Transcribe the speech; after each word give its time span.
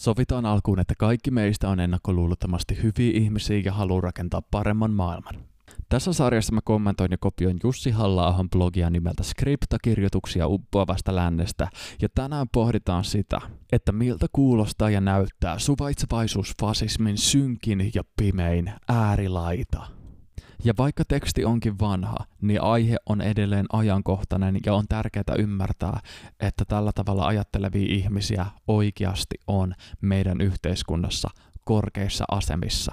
Sovitaan 0.00 0.46
alkuun, 0.46 0.80
että 0.80 0.94
kaikki 0.98 1.30
meistä 1.30 1.68
on 1.68 1.80
ennakkoluulottomasti 1.80 2.82
hyviä 2.82 3.18
ihmisiä 3.20 3.62
ja 3.64 3.72
haluaa 3.72 4.00
rakentaa 4.00 4.42
paremman 4.50 4.90
maailman. 4.90 5.34
Tässä 5.88 6.12
sarjassa 6.12 6.52
mä 6.52 6.60
kommentoin 6.64 7.10
ja 7.10 7.16
kopioin 7.20 7.60
Jussi 7.64 7.90
halla 7.90 8.44
blogia 8.50 8.90
nimeltä 8.90 9.22
Skriptakirjoituksia 9.22 10.46
uppoavasta 10.46 11.14
lännestä, 11.16 11.68
ja 12.02 12.08
tänään 12.14 12.46
pohditaan 12.52 13.04
sitä, 13.04 13.40
että 13.72 13.92
miltä 13.92 14.26
kuulostaa 14.32 14.90
ja 14.90 15.00
näyttää 15.00 15.58
suvaitsevaisuusfasismin 15.58 17.18
synkin 17.18 17.90
ja 17.94 18.02
pimein 18.16 18.72
äärilaita. 18.88 19.99
Ja 20.64 20.74
vaikka 20.78 21.04
teksti 21.04 21.44
onkin 21.44 21.78
vanha, 21.78 22.16
niin 22.40 22.62
aihe 22.62 22.96
on 23.06 23.20
edelleen 23.20 23.66
ajankohtainen 23.72 24.58
ja 24.66 24.74
on 24.74 24.84
tärkeää 24.88 25.34
ymmärtää, 25.38 26.00
että 26.40 26.64
tällä 26.64 26.92
tavalla 26.94 27.26
ajattelevia 27.26 27.94
ihmisiä 27.94 28.46
oikeasti 28.68 29.36
on 29.46 29.74
meidän 30.00 30.40
yhteiskunnassa 30.40 31.28
korkeissa 31.64 32.24
asemissa. 32.30 32.92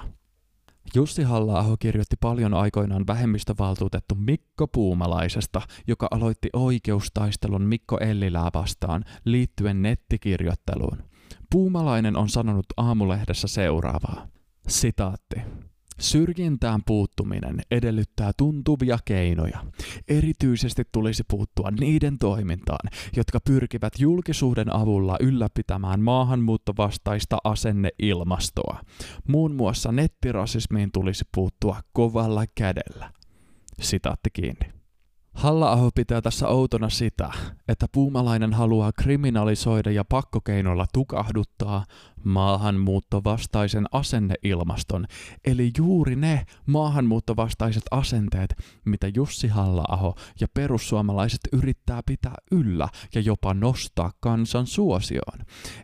Jussi 0.94 1.22
halla 1.22 1.76
kirjoitti 1.78 2.16
paljon 2.20 2.54
aikoinaan 2.54 3.06
vähemmistövaltuutettu 3.06 4.14
Mikko 4.14 4.68
Puumalaisesta, 4.68 5.62
joka 5.86 6.08
aloitti 6.10 6.48
oikeustaistelun 6.52 7.62
Mikko 7.62 7.98
Ellilää 7.98 8.50
vastaan 8.54 9.04
liittyen 9.24 9.82
nettikirjoitteluun. 9.82 10.98
Puumalainen 11.50 12.16
on 12.16 12.28
sanonut 12.28 12.66
aamulehdessä 12.76 13.48
seuraavaa. 13.48 14.28
Sitaatti. 14.68 15.36
Syrjintään 16.00 16.80
puuttuminen 16.86 17.60
edellyttää 17.70 18.30
tuntuvia 18.36 18.98
keinoja. 19.04 19.64
Erityisesti 20.08 20.82
tulisi 20.92 21.22
puuttua 21.30 21.70
niiden 21.70 22.18
toimintaan, 22.18 22.90
jotka 23.16 23.38
pyrkivät 23.40 23.92
julkisuuden 23.98 24.74
avulla 24.74 25.16
ylläpitämään 25.20 26.00
maahanmuuttovastaista 26.00 27.38
asenneilmastoa. 27.44 28.80
Muun 29.28 29.54
muassa 29.54 29.92
nettirasismiin 29.92 30.92
tulisi 30.92 31.24
puuttua 31.34 31.80
kovalla 31.92 32.44
kädellä. 32.54 33.12
Sitaatti 33.80 34.30
kiinni 34.32 34.78
halla 35.38 35.90
pitää 35.94 36.20
tässä 36.20 36.48
outona 36.48 36.88
sitä, 36.88 37.30
että 37.68 37.86
puumalainen 37.92 38.52
haluaa 38.52 38.92
kriminalisoida 38.92 39.90
ja 39.90 40.04
pakkokeinoilla 40.04 40.86
tukahduttaa 40.92 41.84
maahanmuuttovastaisen 42.24 43.86
asenneilmaston, 43.92 45.06
eli 45.44 45.70
juuri 45.78 46.16
ne 46.16 46.46
maahanmuuttovastaiset 46.66 47.82
asenteet, 47.90 48.54
mitä 48.84 49.10
Jussi 49.14 49.48
halla 49.48 50.14
ja 50.40 50.46
perussuomalaiset 50.54 51.40
yrittää 51.52 52.02
pitää 52.06 52.34
yllä 52.50 52.88
ja 53.14 53.20
jopa 53.20 53.54
nostaa 53.54 54.12
kansan 54.20 54.66
suosioon. 54.66 55.38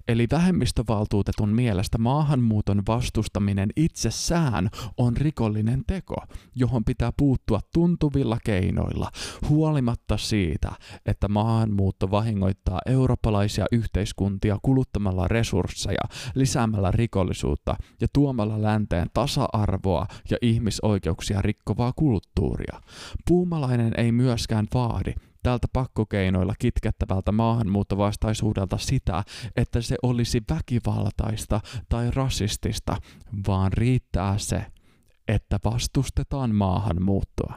Eli 0.09 0.27
vähemmistövaltuutetun 0.31 1.49
mielestä 1.49 1.99
maahanmuuton 1.99 2.83
vastustaminen 2.89 3.69
itsessään 3.77 4.71
on 4.99 5.17
rikollinen 5.17 5.83
teko, 5.87 6.17
johon 6.55 6.85
pitää 6.85 7.13
puuttua 7.17 7.61
tuntuvilla 7.73 8.39
keinoilla, 8.45 9.11
huolimatta 9.49 10.17
siitä, 10.17 10.73
että 11.07 11.29
maahanmuutto 11.29 12.11
vahingoittaa 12.11 12.81
eurooppalaisia 12.87 13.65
yhteiskuntia 13.73 14.59
kuluttamalla 14.63 15.29
resursseja, 15.29 16.05
lisäämällä 16.35 16.91
rikollisuutta 16.91 17.77
ja 18.01 18.07
tuomalla 18.13 18.63
länteen 18.63 19.07
tasa-arvoa 19.15 20.07
ja 20.31 20.37
ihmisoikeuksia 20.43 21.43
rikkovaa 21.43 21.93
kulttuuria. 21.97 22.81
Puumalainen 23.29 23.93
ei 23.97 24.13
myöskään 24.13 24.67
vaadi, 24.75 25.15
tältä 25.43 25.69
pakkokeinoilla 25.73 26.55
kitkettävältä 26.59 27.33
maahanmuuttovastaisuudelta 27.33 28.79
sitä, 28.79 29.25
että 29.57 29.81
se 29.81 29.97
olisi 30.03 30.43
väkivaltaista 30.51 31.61
tai 31.89 32.11
rasistista, 32.11 32.97
vaan 33.47 33.73
riittää 33.73 34.39
se, 34.39 34.67
että 35.29 35.59
vastustetaan 35.65 36.55
maahanmuuttoa. 36.55 37.55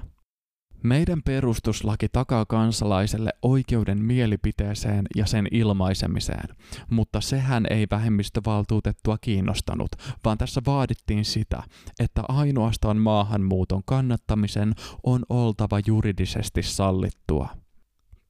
Meidän 0.84 1.24
perustuslaki 1.24 2.10
takaa 2.10 2.46
kansalaiselle 2.46 3.30
oikeuden 3.42 4.04
mielipiteeseen 4.04 5.06
ja 5.16 5.26
sen 5.26 5.48
ilmaisemiseen, 5.52 6.56
mutta 6.90 7.22
sehän 7.22 7.66
ei 7.70 7.88
vähemmistövaltuutettua 7.92 9.18
kiinnostanut, 9.18 9.90
vaan 10.26 10.38
tässä 10.38 10.62
vaadittiin 10.66 11.26
sitä, 11.26 11.64
että 12.00 12.22
ainoastaan 12.28 12.98
maahanmuuton 12.98 13.82
kannattamisen 13.86 14.74
on 15.04 15.24
oltava 15.30 15.80
juridisesti 15.86 16.64
sallittua. 16.64 17.50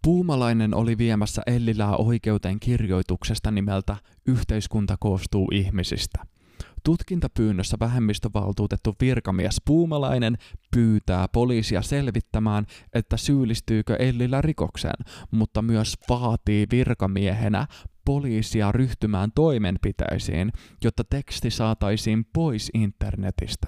Puumalainen 0.04 0.76
oli 0.76 0.98
viemässä 0.98 1.42
Ellilää 1.48 1.96
oikeuteen 1.96 2.60
kirjoituksesta 2.60 3.52
nimeltä 3.52 3.98
Yhteiskunta 4.28 4.96
koostuu 5.00 5.48
ihmisistä– 5.52 6.24
Tutkintapyynnössä 6.88 7.78
vähemmistövaltuutettu 7.80 8.96
virkamies 9.02 9.62
Puumalainen 9.66 10.38
pyytää 10.72 11.28
poliisia 11.28 11.82
selvittämään, 11.82 12.66
että 12.94 13.18
syyllistyykö 13.18 13.96
Ellillä 13.96 14.42
rikokseen, 14.42 15.06
mutta 15.32 15.62
myös 15.62 15.98
vaatii 16.10 16.68
virkamiehenä 16.72 17.68
poliisia 18.06 18.72
ryhtymään 18.72 19.32
toimenpiteisiin, 19.36 20.52
jotta 20.84 21.04
teksti 21.04 21.52
saataisiin 21.52 22.26
pois 22.34 22.72
internetistä. 22.74 23.68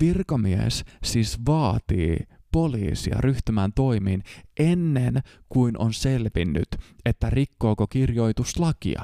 Virkamies 0.00 0.84
siis 1.04 1.38
vaatii 1.46 2.16
poliisia 2.52 3.16
ryhtymään 3.20 3.72
toimiin 3.72 4.22
ennen 4.58 5.20
kuin 5.48 5.78
on 5.78 5.92
selvinnyt, 5.92 6.68
että 7.04 7.30
rikkooko 7.30 7.86
kirjoitus 7.86 8.58
lakia. 8.58 9.02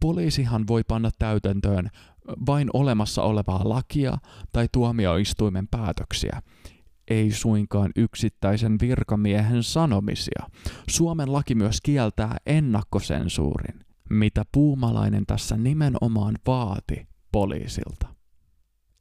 Poliisihan 0.00 0.66
voi 0.66 0.82
panna 0.84 1.10
täytäntöön 1.18 1.90
vain 2.46 2.70
olemassa 2.72 3.22
olevaa 3.22 3.68
lakia 3.68 4.18
tai 4.52 4.68
tuomioistuimen 4.72 5.68
päätöksiä, 5.68 6.42
ei 7.08 7.30
suinkaan 7.30 7.90
yksittäisen 7.96 8.76
virkamiehen 8.80 9.62
sanomisia. 9.62 10.46
Suomen 10.88 11.32
laki 11.32 11.54
myös 11.54 11.80
kieltää 11.80 12.36
ennakkosensuurin, 12.46 13.80
mitä 14.10 14.44
puumalainen 14.52 15.26
tässä 15.26 15.56
nimenomaan 15.56 16.34
vaati 16.46 17.06
poliisilta. 17.32 18.19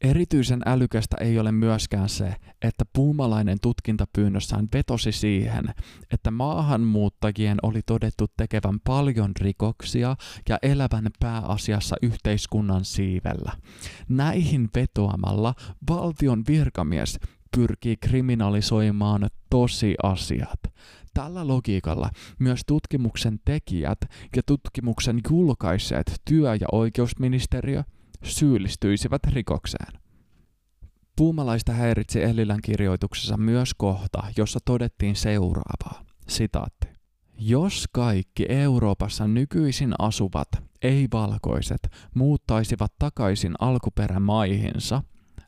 Erityisen 0.01 0.61
älykästä 0.65 1.17
ei 1.19 1.39
ole 1.39 1.51
myöskään 1.51 2.09
se, 2.09 2.35
että 2.61 2.85
puumalainen 2.93 3.57
tutkintapyynnössään 3.61 4.67
vetosi 4.73 5.11
siihen, 5.11 5.65
että 6.13 6.31
maahanmuuttajien 6.31 7.57
oli 7.63 7.81
todettu 7.85 8.25
tekevän 8.37 8.79
paljon 8.83 9.31
rikoksia 9.39 10.15
ja 10.49 10.57
elävän 10.61 11.07
pääasiassa 11.19 11.95
yhteiskunnan 12.01 12.85
siivellä. 12.85 13.51
Näihin 14.09 14.69
vetoamalla 14.75 15.53
valtion 15.89 16.43
virkamies 16.47 17.19
pyrkii 17.55 17.97
kriminalisoimaan 17.97 19.29
tosiasiat. 19.49 20.59
Tällä 21.13 21.47
logiikalla 21.47 22.09
myös 22.39 22.61
tutkimuksen 22.67 23.39
tekijät 23.45 23.99
ja 24.35 24.43
tutkimuksen 24.45 25.21
julkaiseet 25.29 26.21
työ- 26.25 26.55
ja 26.55 26.67
oikeusministeriö– 26.71 27.83
syyllistyisivät 28.23 29.21
rikokseen. 29.27 29.93
Puumalaista 31.15 31.73
häiritsi 31.73 32.23
Ellilän 32.23 32.61
kirjoituksessa 32.61 33.37
myös 33.37 33.73
kohta, 33.77 34.23
jossa 34.37 34.59
todettiin 34.65 35.15
seuraavaa. 35.15 36.05
Sitaatti. 36.27 36.87
Jos 37.37 37.85
kaikki 37.91 38.45
Euroopassa 38.49 39.27
nykyisin 39.27 39.93
asuvat, 39.99 40.47
ei-valkoiset, 40.81 41.89
muuttaisivat 42.15 42.93
takaisin 42.99 43.53
alkuperämaihinsa, 43.59 45.03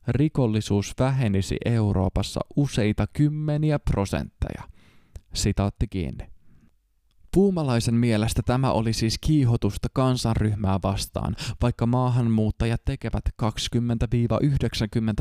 rikollisuus 0.08 0.94
vähenisi 1.00 1.58
Euroopassa 1.66 2.40
useita 2.56 3.08
kymmeniä 3.14 3.80
prosentteja. 3.80 4.64
Sitaatti 5.34 5.88
kiinni. 5.88 6.28
Puumalaisen 7.34 7.96
mielestä 7.96 8.42
tämä 8.46 8.72
oli 8.72 8.94
siis 8.94 9.18
kiihotusta 9.22 9.88
kansanryhmää 9.94 10.80
vastaan, 10.84 11.36
vaikka 11.62 11.86
maahanmuuttajat 11.86 12.81
tekevät 12.86 13.24
20-90 13.44 13.48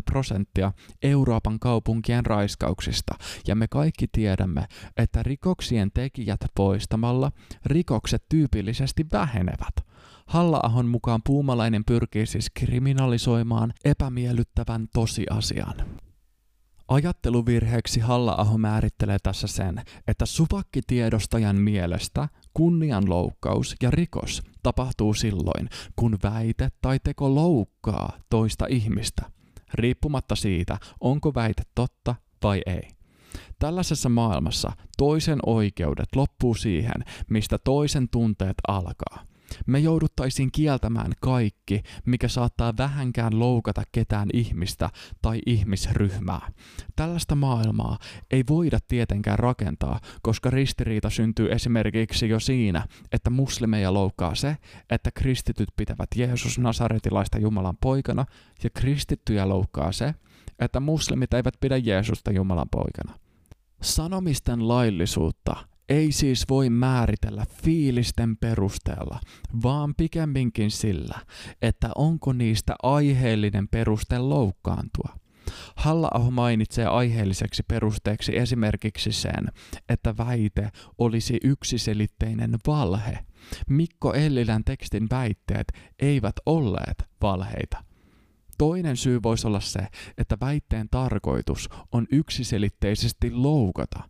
prosenttia 0.05 0.73
Euroopan 1.03 1.59
kaupunkien 1.59 2.27
raiskauksista, 2.27 3.15
ja 3.47 3.55
me 3.55 3.69
kaikki 3.69 4.07
tiedämme, 4.13 4.67
että 4.97 5.23
rikoksien 5.23 5.91
tekijät 5.95 6.41
poistamalla 6.55 7.33
rikokset 7.67 8.25
tyypillisesti 8.29 9.07
vähenevät. 9.13 9.75
Halla-ahon 10.27 10.87
mukaan 10.87 11.21
puumalainen 11.27 11.85
pyrkii 11.85 12.27
siis 12.27 12.51
kriminalisoimaan 12.55 13.73
epämiellyttävän 13.85 14.89
tosiasian. 14.95 15.75
Ajatteluvirheeksi 16.91 18.01
halla 18.01 18.59
määrittelee 18.59 19.19
tässä 19.23 19.47
sen, 19.47 19.83
että 20.07 20.27
supakkitiedostajan 20.27 21.57
mielestä 21.57 22.29
kunnianloukkaus 22.55 23.77
ja 23.83 23.91
rikos 23.91 24.43
tapahtuu 24.63 25.15
silloin, 25.15 25.69
kun 25.97 26.19
väite 26.23 26.69
tai 26.83 26.99
teko 27.05 27.35
loukkaa 27.35 28.13
toista 28.31 28.67
ihmistä, 28.69 29.23
riippumatta 29.75 30.37
siitä, 30.37 30.79
onko 31.01 31.35
väite 31.35 31.63
totta 31.75 32.15
vai 32.43 32.63
ei. 32.67 32.89
Tällaisessa 33.59 34.09
maailmassa 34.09 34.73
toisen 34.99 35.39
oikeudet 35.47 36.09
loppuu 36.17 36.55
siihen, 36.55 37.05
mistä 37.31 37.59
toisen 37.65 38.09
tunteet 38.09 38.57
alkaa. 38.69 39.30
Me 39.67 39.79
jouduttaisiin 39.79 40.53
kieltämään 40.53 41.13
kaikki, 41.21 41.83
mikä 42.07 42.29
saattaa 42.29 42.75
vähänkään 42.79 43.39
loukata 43.39 43.83
ketään 43.93 44.29
ihmistä 44.33 44.91
tai 45.23 45.41
ihmisryhmää. 45.47 46.53
Tällaista 46.97 47.35
maailmaa 47.35 47.99
ei 48.31 48.45
voida 48.49 48.79
tietenkään 48.89 49.39
rakentaa, 49.39 50.01
koska 50.23 50.51
ristiriita 50.51 51.11
syntyy 51.11 51.53
esimerkiksi 51.53 52.29
jo 52.29 52.41
siinä, 52.41 52.87
että 53.13 53.31
muslimeja 53.31 53.95
loukkaa 53.95 54.35
se, 54.35 54.57
että 54.91 55.11
kristityt 55.11 55.69
pitävät 55.77 56.09
Jeesus 56.17 56.59
Nasaretilaista 56.59 57.39
Jumalan 57.39 57.77
poikana, 57.81 58.27
ja 58.65 58.71
kristittyjä 58.71 59.49
loukkaa 59.49 59.93
se, 59.93 60.15
että 60.59 60.81
muslimit 60.81 61.35
eivät 61.35 61.55
pidä 61.61 61.77
Jeesusta 61.77 62.33
Jumalan 62.33 62.69
poikana. 62.71 63.19
Sanomisten 63.83 64.69
laillisuutta 64.69 65.57
ei 65.91 66.13
siis 66.13 66.45
voi 66.49 66.71
määritellä 66.71 67.47
fiilisten 67.65 68.37
perusteella, 68.37 69.21
vaan 69.63 69.95
pikemminkin 69.95 70.71
sillä, 70.71 71.19
että 71.63 71.91
onko 71.95 72.33
niistä 72.33 72.75
aiheellinen 72.83 73.69
peruste 73.69 74.19
loukkaantua. 74.19 75.17
halla 75.77 76.31
mainitsee 76.31 76.87
aiheelliseksi 76.87 77.63
perusteeksi 77.69 78.39
esimerkiksi 78.39 79.13
sen, 79.13 79.49
että 79.89 80.17
väite 80.17 80.71
olisi 80.99 81.39
yksiselitteinen 81.45 82.57
valhe. 82.67 83.19
Mikko 83.69 84.15
Ellilän 84.15 84.65
tekstin 84.65 85.07
väitteet 85.11 85.73
eivät 85.99 86.35
olleet 86.47 87.05
valheita. 87.23 87.85
Toinen 88.59 88.97
syy 88.97 89.23
voisi 89.23 89.47
olla 89.47 89.61
se, 89.61 89.87
että 90.19 90.37
väitteen 90.41 90.89
tarkoitus 90.91 91.69
on 91.93 92.07
yksiselitteisesti 92.13 93.31
loukata, 93.31 94.10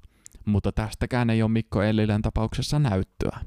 mutta 0.51 0.73
tästäkään 0.73 1.31
ei 1.31 1.43
ole 1.43 1.51
Mikko 1.51 1.83
Ellilän 1.83 2.23
tapauksessa 2.23 2.79
näyttöä. 2.79 3.39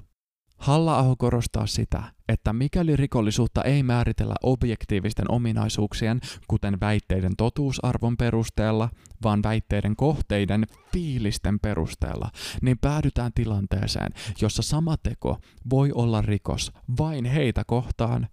halla 0.57 1.15
korostaa 1.17 1.67
sitä, 1.67 2.03
että 2.29 2.53
mikäli 2.53 2.95
rikollisuutta 2.95 3.61
ei 3.61 3.83
määritellä 3.83 4.35
objektiivisten 4.44 5.31
ominaisuuksien, 5.31 6.21
kuten 6.47 6.79
väitteiden 6.79 7.35
totuusarvon 7.38 8.17
perusteella, 8.17 8.89
vaan 9.23 9.44
väitteiden 9.44 9.95
kohteiden 9.95 10.65
fiilisten 10.94 11.59
perusteella, 11.59 12.29
niin 12.61 12.77
päädytään 12.77 13.31
tilanteeseen, 13.35 14.11
jossa 14.41 14.61
sama 14.61 14.97
teko 14.97 15.38
voi 15.69 15.91
olla 15.95 16.21
rikos 16.21 16.71
vain 17.00 17.25
heitä 17.25 17.63
kohtaan, 17.67 18.27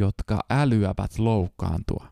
jotka 0.00 0.40
älyävät 0.50 1.18
loukkaantua. 1.18 2.06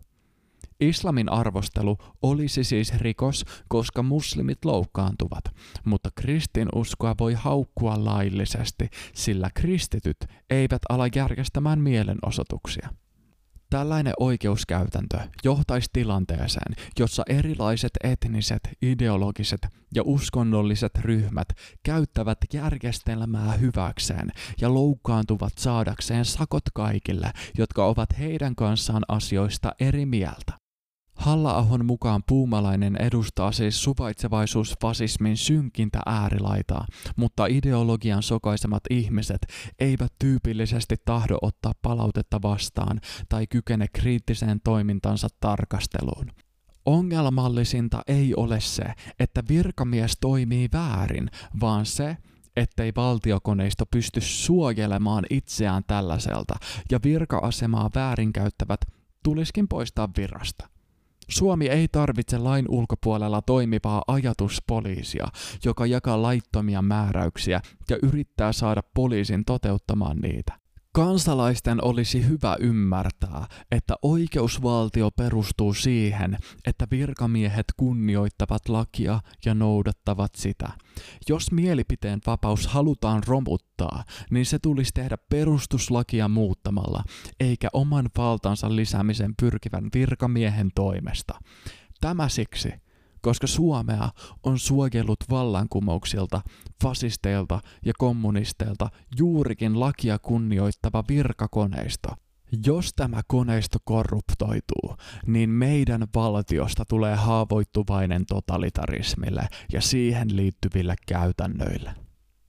Islamin 0.81 1.33
arvostelu 1.33 1.97
olisi 2.23 2.65
siis 2.65 2.95
rikos, 2.95 3.45
koska 3.69 4.03
muslimit 4.03 4.65
loukkaantuvat, 4.65 5.45
mutta 5.85 6.09
kristinuskoa 6.15 7.15
voi 7.21 7.35
haukkua 7.35 8.05
laillisesti, 8.05 8.89
sillä 9.15 9.51
kristityt 9.55 10.17
eivät 10.51 10.83
ala 10.89 11.05
järjestämään 11.15 11.81
mielenosoituksia. 11.81 12.89
Tällainen 13.71 14.13
oikeuskäytäntö 14.21 15.19
johtaisi 15.45 15.91
tilanteeseen, 15.93 16.75
jossa 16.99 17.23
erilaiset 17.29 17.91
etniset, 18.05 18.61
ideologiset 18.83 19.61
ja 19.95 20.03
uskonnolliset 20.05 20.99
ryhmät 20.99 21.49
käyttävät 21.83 22.39
järjestelmää 22.53 23.53
hyväkseen 23.53 24.29
ja 24.61 24.75
loukkaantuvat 24.75 25.53
saadakseen 25.59 26.25
sakot 26.25 26.65
kaikille, 26.75 27.33
jotka 27.59 27.87
ovat 27.87 28.19
heidän 28.19 28.55
kanssaan 28.55 29.03
asioista 29.09 29.73
eri 29.81 30.07
mieltä 30.07 30.61
halla 31.21 31.67
mukaan 31.85 32.23
puumalainen 32.29 32.97
edustaa 32.97 33.53
siis 33.53 33.83
suvaitsevaisuusfasismin 33.83 35.37
synkintä 35.37 36.01
äärilaitaa, 36.07 36.87
mutta 37.17 37.47
ideologian 37.47 38.23
sokaisemat 38.23 38.83
ihmiset 38.91 39.47
eivät 39.79 40.13
tyypillisesti 40.19 40.97
tahdo 41.05 41.39
ottaa 41.43 41.73
palautetta 41.83 42.43
vastaan 42.43 43.01
tai 43.29 43.47
kykene 43.47 43.87
kriittiseen 43.93 44.61
toimintansa 44.65 45.29
tarkasteluun. 45.41 46.31
Ongelmallisinta 46.87 48.03
ei 48.07 48.35
ole 48.35 48.61
se, 48.61 48.85
että 49.19 49.43
virkamies 49.49 50.19
toimii 50.21 50.69
väärin, 50.73 51.31
vaan 51.61 51.87
se, 51.87 52.17
ettei 52.57 52.93
valtiokoneisto 52.97 53.87
pysty 53.87 54.21
suojelemaan 54.21 55.25
itseään 55.31 55.85
tällaiselta 55.87 56.55
ja 56.91 57.01
virka-asemaa 57.05 57.91
väärinkäyttävät 57.95 58.81
tuliskin 59.23 59.69
poistaa 59.69 60.09
virasta. 60.17 60.80
Suomi 61.31 61.67
ei 61.67 61.89
tarvitse 61.89 62.39
lain 62.39 62.65
ulkopuolella 62.69 63.43
toimivaa 63.43 64.03
ajatuspoliisia, 64.07 65.27
joka 65.65 65.87
jakaa 65.87 66.23
laittomia 66.23 66.83
määräyksiä 66.83 67.61
ja 67.91 67.99
yrittää 68.03 68.53
saada 68.53 68.83
poliisin 68.95 69.45
toteuttamaan 69.45 70.17
niitä. 70.17 70.61
Kansalaisten 70.93 71.85
olisi 71.85 72.29
hyvä 72.29 72.57
ymmärtää, 72.61 73.47
että 73.71 73.95
oikeusvaltio 74.03 75.11
perustuu 75.11 75.75
siihen, 75.75 76.37
että 76.67 76.87
virkamiehet 76.91 77.65
kunnioittavat 77.77 78.69
lakia 78.69 79.21
ja 79.45 79.55
noudattavat 79.55 80.35
sitä. 80.35 80.69
Jos 81.29 81.53
mielipiteen 81.53 82.21
vapaus 82.27 82.67
halutaan 82.67 83.23
romuttaa, 83.27 84.05
niin 84.31 84.47
se 84.47 84.59
tulisi 84.59 84.91
tehdä 84.95 85.17
perustuslakia 85.29 86.29
muuttamalla, 86.29 87.05
eikä 87.41 87.69
oman 87.73 88.11
valtansa 88.17 88.77
lisäämisen 88.77 89.35
pyrkivän 89.41 89.89
virkamiehen 89.95 90.71
toimesta. 90.75 91.35
Tämä 92.01 92.29
siksi, 92.29 92.73
koska 93.23 93.47
Suomea 93.47 94.09
on 94.43 94.59
suojellut 94.59 95.25
vallankumouksilta, 95.31 96.41
fasisteilta 96.83 97.61
ja 97.87 97.93
kommunisteilta 97.99 98.89
juurikin 99.19 99.81
lakia 99.81 100.19
kunnioittava 100.19 101.05
virkakoneisto. 101.09 102.09
Jos 102.67 102.93
tämä 102.97 103.21
koneisto 103.27 103.79
korruptoituu, 103.85 104.97
niin 105.27 105.51
meidän 105.51 106.07
valtiosta 106.15 106.85
tulee 106.85 107.15
haavoittuvainen 107.15 108.27
totalitarismille 108.27 109.49
ja 109.73 109.81
siihen 109.81 110.37
liittyville 110.37 110.95
käytännöille. 111.07 112.10